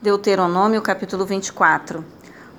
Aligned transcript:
Deuteronômio 0.00 0.80
capítulo 0.80 1.26
24. 1.26 2.04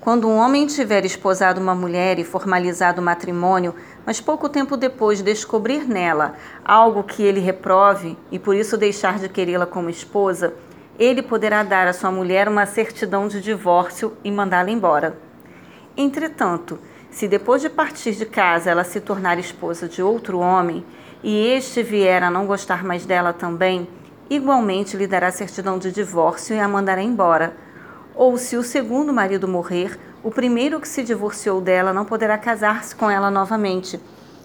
Quando 0.02 0.28
um 0.28 0.36
homem 0.36 0.68
tiver 0.68 1.06
esposado 1.06 1.62
uma 1.62 1.74
mulher 1.74 2.20
e 2.20 2.26
formalizado 2.26 3.00
o 3.00 3.04
matrimônio, 3.04 3.74
mas 4.06 4.20
pouco 4.20 4.50
tempo 4.50 4.76
depois 4.76 5.22
descobrir 5.22 5.88
nela 5.88 6.34
algo 6.66 7.02
que 7.02 7.24
ele 7.24 7.40
reprove 7.40 8.18
e 8.30 8.38
por 8.38 8.58
isso 8.58 8.76
deixar 8.76 9.20
de 9.20 9.30
querê-la 9.30 9.66
como 9.66 9.90
esposa, 9.90 10.54
ele 11.00 11.22
poderá 11.22 11.64
dar 11.64 11.88
à 11.88 11.94
sua 11.94 12.12
mulher 12.12 12.50
uma 12.50 12.66
certidão 12.66 13.30
de 13.30 13.40
divórcio 13.40 14.18
e 14.22 14.30
mandá-la 14.30 14.70
embora. 14.70 15.18
Entretanto, 15.96 16.78
se 17.10 17.26
depois 17.26 17.62
de 17.62 17.70
partir 17.70 18.16
de 18.16 18.26
casa 18.26 18.70
ela 18.70 18.84
se 18.84 19.00
tornar 19.00 19.40
esposa 19.40 19.88
de 19.88 20.04
outro 20.04 20.40
homem 20.40 20.86
e 21.24 21.48
este 21.48 21.84
vier 21.84 22.22
a 22.22 22.30
não 22.30 22.46
gostar 22.46 22.84
mais 22.84 23.06
dela 23.06 23.32
também, 23.32 23.88
igualmente 24.30 24.96
lhe 24.96 25.08
dará 25.08 25.32
certidão 25.32 25.80
de 25.80 25.92
divórcio 25.92 26.56
e 26.56 26.60
a 26.60 26.68
mandará 26.68 27.02
embora. 27.02 27.56
Ou 28.16 28.38
se 28.38 28.56
o 28.58 28.64
segundo 28.64 29.14
marido 29.14 29.48
morrer, 29.48 29.98
o 30.24 30.30
primeiro 30.30 30.80
que 30.80 30.88
se 30.88 31.04
divorciou 31.04 31.62
dela 31.62 31.94
não 31.94 32.06
poderá 32.06 32.38
casar-se 32.38 32.96
com 32.96 33.10
ela 33.10 33.32
novamente, 33.32 34.00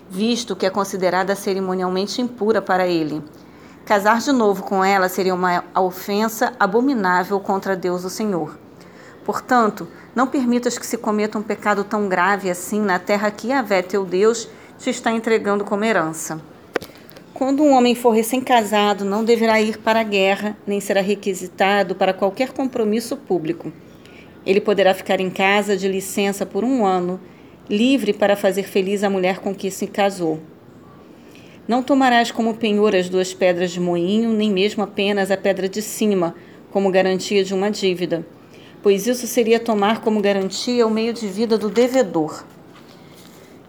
visto 0.09 0.55
que 0.55 0.65
é 0.65 0.70
considerada 0.70 1.34
cerimonialmente 1.34 2.23
impura 2.23 2.62
para 2.62 2.87
ele. 2.87 3.23
Casar 3.84 4.19
de 4.19 4.33
novo 4.33 4.62
com 4.62 4.84
ela 4.84 5.09
seria 5.09 5.34
uma 5.34 5.65
ofensa 5.75 6.55
abominável 6.59 7.39
contra 7.41 7.77
Deus 7.77 8.05
o 8.05 8.11
Senhor. 8.11 8.56
Portanto, 9.25 9.89
não 10.14 10.27
permitas 10.27 10.78
que 10.78 10.87
se 10.87 10.97
cometa 10.97 11.39
um 11.39 11.42
pecado 11.42 11.83
tão 11.83 12.09
grave 12.09 12.51
assim 12.51 12.80
na 12.80 12.98
terra 12.98 13.30
que 13.30 13.48
Yahvé, 13.48 13.83
teu 13.83 14.05
Deus, 14.05 14.48
te 14.78 14.89
está 14.91 15.11
entregando 15.11 15.64
como 15.64 15.84
herança. 15.84 16.41
Quando 17.34 17.65
um 17.65 17.73
homem 17.73 17.97
for 17.97 18.11
recém-casado, 18.11 19.05
não 19.05 19.24
deverá 19.24 19.61
ir 19.61 19.79
para 19.79 19.98
a 19.98 20.05
guerra, 20.05 20.56
nem 20.65 20.79
será 20.79 21.01
requisitado 21.01 21.97
para 21.97 22.15
qualquer 22.15 22.52
compromisso 22.52 23.16
público. 23.16 23.73
Ele 24.47 24.61
poderá 24.61 24.95
ficar 24.95 25.19
em 25.19 25.29
casa 25.29 25.77
de 25.77 25.89
licença 25.89 26.47
por 26.47 26.62
um 26.62 26.86
ano, 26.86 27.20
livre 27.69 28.12
para 28.12 28.36
fazer 28.36 28.62
feliz 28.62 29.03
a 29.03 29.11
mulher 29.11 29.41
com 29.41 29.53
que 29.53 29.69
se 29.69 29.89
casou. 29.89 30.39
Não 31.67 31.83
tomarás 31.83 32.31
como 32.31 32.55
penhor 32.55 32.94
as 32.94 33.09
duas 33.09 33.34
pedras 33.34 33.72
de 33.72 33.81
moinho, 33.81 34.33
nem 34.33 34.53
mesmo 34.53 34.84
apenas 34.84 35.33
a 35.33 35.37
pedra 35.37 35.69
de 35.69 35.83
cima, 35.83 36.37
como 36.70 36.89
garantia 36.89 37.42
de 37.42 37.53
uma 37.53 37.69
dívida, 37.69 38.25
pois 38.81 39.09
isso 39.09 39.27
seria 39.27 39.59
tomar 39.59 40.03
como 40.03 40.22
garantia 40.22 40.87
o 40.87 40.91
meio 40.91 41.12
de 41.12 41.27
vida 41.27 41.59
do 41.59 41.69
devedor. 41.69 42.44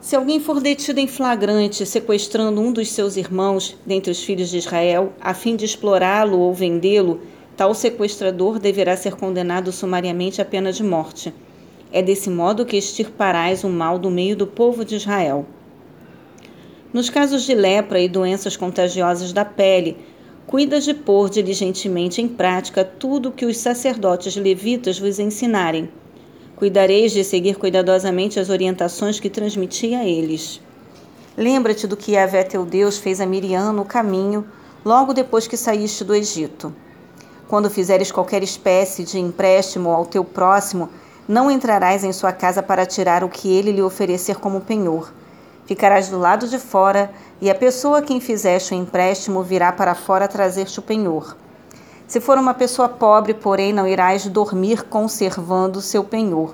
Se 0.06 0.16
alguém 0.16 0.40
for 0.40 0.62
detido 0.62 1.00
em 1.00 1.08
flagrante 1.08 1.84
sequestrando 1.84 2.62
um 2.62 2.72
dos 2.72 2.92
seus 2.92 3.18
irmãos 3.18 3.76
dentre 3.84 4.12
os 4.12 4.24
filhos 4.24 4.52
de 4.52 4.60
Israel, 4.60 5.12
a 5.20 5.34
fim 5.34 5.56
de 5.56 5.66
explorá-lo 5.66 6.38
ou 6.38 6.54
vendê-lo, 6.54 7.22
tal 7.58 7.74
sequestrador 7.74 8.60
deverá 8.60 8.96
ser 8.96 9.16
condenado 9.16 9.72
sumariamente 9.72 10.40
à 10.40 10.46
pena 10.46 10.72
de 10.72 10.84
morte. 10.84 11.34
É 11.92 12.04
desse 12.04 12.30
modo 12.30 12.68
que 12.68 12.78
extirparás 12.78 13.64
o 13.64 13.68
mal 13.68 13.98
do 13.98 14.12
meio 14.12 14.36
do 14.36 14.46
povo 14.46 14.86
de 14.86 14.96
Israel. 14.96 15.44
Nos 16.94 17.10
casos 17.10 17.42
de 17.42 17.56
lepra 17.56 18.00
e 18.00 18.08
doenças 18.08 18.56
contagiosas 18.56 19.34
da 19.34 19.44
pele, 19.44 19.98
cuida 20.46 20.80
de 20.80 20.94
pôr 20.94 21.32
diligentemente 21.32 22.22
em 22.22 22.28
prática 22.28 22.86
tudo 22.86 23.30
o 23.30 23.32
que 23.32 23.48
os 23.48 23.58
sacerdotes 23.58 24.36
levitas 24.36 25.00
vos 25.00 25.18
ensinarem 25.18 25.90
Cuidareis 26.56 27.12
de 27.12 27.22
seguir 27.22 27.58
cuidadosamente 27.58 28.40
as 28.40 28.50
orientações 28.50 29.20
que 29.20 29.30
transmiti 29.30 29.94
a 29.94 30.06
eles. 30.06 30.62
Lembra-te 31.36 31.86
do 31.86 31.98
que 31.98 32.14
Yahvé 32.14 32.44
teu 32.44 32.66
Deus 32.66 32.98
fez 32.98 33.20
a 33.20 33.26
Miriam 33.26 33.74
no 33.74 33.84
caminho, 33.84 34.46
logo 34.86 35.14
depois 35.14 35.48
que 35.48 35.58
saíste 35.58 36.06
do 36.06 36.16
Egito. 36.16 36.74
Quando 37.50 37.70
fizeres 37.70 38.10
qualquer 38.10 38.42
espécie 38.42 39.04
de 39.04 39.20
empréstimo 39.20 39.90
ao 39.90 40.06
teu 40.06 40.24
próximo, 40.24 40.90
não 41.28 41.52
entrarás 41.52 42.06
em 42.06 42.14
sua 42.14 42.32
casa 42.32 42.64
para 42.64 42.86
tirar 42.86 43.22
o 43.22 43.30
que 43.30 43.54
ele 43.54 43.74
lhe 43.74 43.82
oferecer 43.82 44.38
como 44.38 44.62
penhor. 44.62 45.14
Ficarás 45.66 46.08
do 46.08 46.18
lado 46.18 46.48
de 46.48 46.58
fora, 46.58 47.12
e 47.42 47.50
a 47.50 47.56
pessoa 47.56 47.98
a 47.98 48.02
quem 48.02 48.22
fizeste 48.22 48.74
o 48.74 48.78
empréstimo 48.78 49.44
virá 49.44 49.74
para 49.74 49.94
fora 49.94 50.26
trazer-te 50.26 50.80
o 50.80 50.84
penhor. 50.84 51.36
Se 52.08 52.22
for 52.22 52.38
uma 52.38 52.54
pessoa 52.54 52.88
pobre, 52.88 53.34
porém, 53.34 53.74
não 53.74 53.88
irás 53.88 54.28
dormir 54.28 54.84
conservando 54.84 55.82
seu 55.82 56.04
penhor. 56.04 56.54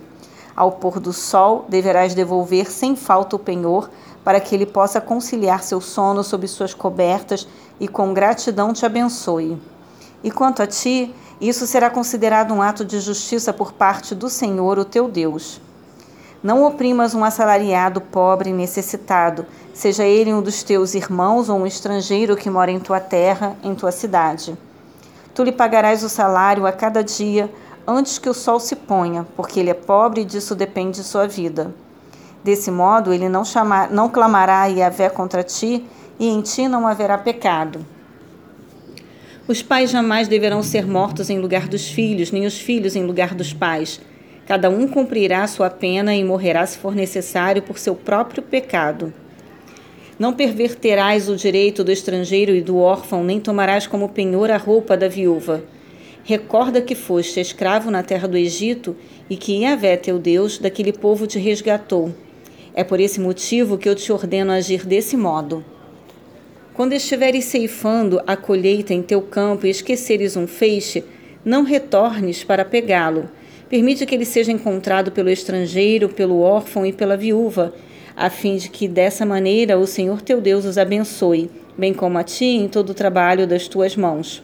Ao 0.55 0.71
pôr 0.71 0.97
do 0.97 1.11
sol, 1.11 1.65
deverás 1.67 2.13
devolver 2.13 2.71
sem 2.71 2.95
falta 2.95 3.35
o 3.35 3.39
penhor, 3.39 3.89
para 4.23 4.39
que 4.39 4.55
ele 4.55 4.65
possa 4.65 5.01
conciliar 5.01 5.61
seu 5.61 5.81
sono 5.81 6.23
sob 6.23 6.47
suas 6.47 6.73
cobertas 6.73 7.47
e 7.79 7.87
com 7.87 8.13
gratidão 8.13 8.71
te 8.71 8.85
abençoe. 8.85 9.61
E 10.23 10.31
quanto 10.31 10.61
a 10.61 10.67
ti, 10.67 11.13
isso 11.41 11.67
será 11.67 11.89
considerado 11.89 12.53
um 12.53 12.61
ato 12.61 12.85
de 12.85 12.99
justiça 13.01 13.51
por 13.51 13.73
parte 13.73 14.15
do 14.15 14.29
Senhor, 14.29 14.79
o 14.79 14.85
teu 14.85 15.09
Deus. 15.09 15.59
Não 16.41 16.63
oprimas 16.63 17.13
um 17.13 17.25
assalariado 17.25 17.99
pobre 17.99 18.51
e 18.51 18.53
necessitado, 18.53 19.45
seja 19.73 20.05
ele 20.05 20.33
um 20.33 20.41
dos 20.41 20.63
teus 20.63 20.95
irmãos 20.95 21.49
ou 21.49 21.59
um 21.59 21.67
estrangeiro 21.67 22.37
que 22.37 22.49
mora 22.49 22.71
em 22.71 22.79
tua 22.79 22.99
terra, 22.99 23.55
em 23.63 23.75
tua 23.75 23.91
cidade. 23.91 24.57
Tu 25.33 25.43
lhe 25.43 25.51
pagarás 25.51 26.03
o 26.03 26.09
salário 26.09 26.65
a 26.65 26.71
cada 26.71 27.03
dia 27.03 27.49
antes 27.87 28.17
que 28.17 28.29
o 28.29 28.33
sol 28.33 28.59
se 28.59 28.75
ponha, 28.75 29.25
porque 29.35 29.59
ele 29.59 29.69
é 29.69 29.73
pobre 29.73 30.21
e 30.21 30.25
disso 30.25 30.55
depende 30.55 31.03
sua 31.03 31.27
vida. 31.27 31.73
Desse 32.43 32.71
modo, 32.71 33.13
ele 33.13 33.29
não, 33.29 33.45
chamar, 33.45 33.89
não 33.89 34.09
clamará 34.09 34.65
contra 35.13 35.43
ti, 35.43 35.85
e 36.19 36.27
em 36.27 36.41
ti 36.41 36.67
não 36.67 36.87
haverá 36.87 37.17
pecado. 37.17 37.85
Os 39.47 39.61
pais 39.61 39.89
jamais 39.89 40.27
deverão 40.27 40.61
ser 40.61 40.85
mortos 40.85 41.29
em 41.29 41.39
lugar 41.39 41.67
dos 41.67 41.89
filhos, 41.89 42.31
nem 42.31 42.45
os 42.45 42.59
filhos 42.59 42.95
em 42.95 43.03
lugar 43.03 43.33
dos 43.33 43.53
pais. 43.53 43.99
Cada 44.45 44.69
um 44.69 44.87
cumprirá 44.87 45.45
sua 45.47 45.69
pena 45.69 46.15
e 46.15 46.23
morrerá 46.23 46.65
se 46.65 46.77
for 46.77 46.93
necessário 46.93 47.61
por 47.61 47.77
seu 47.77 47.95
próprio 47.95 48.43
pecado. 48.43 49.13
Não 50.21 50.33
perverterás 50.33 51.27
o 51.27 51.35
direito 51.35 51.83
do 51.83 51.91
estrangeiro 51.91 52.53
e 52.53 52.61
do 52.61 52.77
órfão, 52.77 53.23
nem 53.23 53.39
tomarás 53.39 53.87
como 53.87 54.07
penhor 54.07 54.51
a 54.51 54.57
roupa 54.57 54.95
da 54.95 55.07
viúva. 55.07 55.63
Recorda 56.23 56.79
que 56.79 56.93
foste 56.93 57.39
escravo 57.39 57.89
na 57.89 58.03
terra 58.03 58.27
do 58.27 58.37
Egito 58.37 58.95
e 59.27 59.35
que 59.35 59.63
Yahvé, 59.63 59.97
teu 59.97 60.19
Deus, 60.19 60.59
daquele 60.59 60.93
povo 60.93 61.25
te 61.25 61.39
resgatou. 61.39 62.13
É 62.75 62.83
por 62.83 62.99
esse 62.99 63.19
motivo 63.19 63.79
que 63.79 63.89
eu 63.89 63.95
te 63.95 64.11
ordeno 64.11 64.51
agir 64.51 64.85
desse 64.85 65.17
modo. 65.17 65.65
Quando 66.75 66.93
estiveres 66.93 67.45
ceifando 67.45 68.21
a 68.27 68.37
colheita 68.37 68.93
em 68.93 69.01
teu 69.01 69.23
campo 69.23 69.65
e 69.65 69.71
esqueceres 69.71 70.37
um 70.37 70.45
feixe, 70.45 71.03
não 71.43 71.63
retornes 71.63 72.43
para 72.43 72.63
pegá-lo. 72.63 73.27
Permite 73.67 74.05
que 74.05 74.13
ele 74.13 74.25
seja 74.25 74.51
encontrado 74.51 75.11
pelo 75.11 75.31
estrangeiro, 75.31 76.09
pelo 76.09 76.41
órfão 76.41 76.85
e 76.85 76.93
pela 76.93 77.17
viúva 77.17 77.73
a 78.15 78.29
fim 78.29 78.57
de 78.57 78.69
que 78.69 78.87
dessa 78.87 79.25
maneira 79.25 79.77
o 79.77 79.87
Senhor 79.87 80.21
teu 80.21 80.41
Deus 80.41 80.65
os 80.65 80.77
abençoe, 80.77 81.49
bem 81.77 81.93
como 81.93 82.17
a 82.17 82.23
ti 82.23 82.45
em 82.45 82.67
todo 82.67 82.89
o 82.91 82.93
trabalho 82.93 83.47
das 83.47 83.67
tuas 83.67 83.95
mãos. 83.95 84.43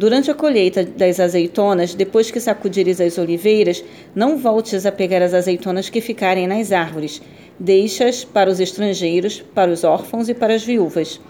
Durante 0.00 0.30
a 0.30 0.34
colheita 0.34 0.82
das 0.82 1.20
azeitonas, 1.20 1.94
depois 1.94 2.30
que 2.30 2.40
sacudires 2.40 3.02
as 3.02 3.18
oliveiras, 3.18 3.84
não 4.14 4.38
voltes 4.38 4.86
a 4.86 4.90
pegar 4.90 5.20
as 5.20 5.34
azeitonas 5.34 5.90
que 5.90 6.00
ficarem 6.00 6.46
nas 6.46 6.72
árvores. 6.72 7.20
Deixas 7.58 8.24
para 8.24 8.48
os 8.48 8.60
estrangeiros, 8.60 9.44
para 9.54 9.70
os 9.70 9.84
órfãos 9.84 10.30
e 10.30 10.34
para 10.34 10.54
as 10.54 10.64
viúvas. 10.64 11.20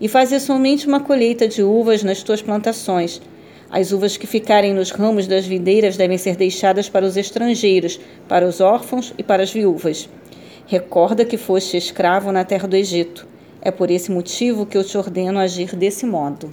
E 0.00 0.08
faze 0.08 0.40
somente 0.40 0.88
uma 0.88 0.98
colheita 0.98 1.46
de 1.46 1.62
uvas 1.62 2.02
nas 2.02 2.24
tuas 2.24 2.42
plantações. 2.42 3.20
As 3.70 3.92
uvas 3.92 4.16
que 4.16 4.26
ficarem 4.26 4.74
nos 4.74 4.90
ramos 4.90 5.28
das 5.28 5.46
videiras 5.46 5.96
devem 5.96 6.18
ser 6.18 6.34
deixadas 6.34 6.88
para 6.88 7.06
os 7.06 7.16
estrangeiros, 7.16 8.00
para 8.28 8.44
os 8.44 8.60
órfãos 8.60 9.14
e 9.16 9.22
para 9.22 9.44
as 9.44 9.52
viúvas. 9.52 10.08
Recorda 10.68 11.24
que 11.24 11.36
foste 11.36 11.76
escravo 11.76 12.32
na 12.32 12.44
terra 12.44 12.66
do 12.66 12.74
Egito. 12.74 13.24
É 13.62 13.70
por 13.70 13.88
esse 13.88 14.10
motivo 14.10 14.66
que 14.66 14.76
eu 14.76 14.82
te 14.82 14.98
ordeno 14.98 15.38
agir 15.38 15.76
desse 15.76 16.04
modo. 16.04 16.52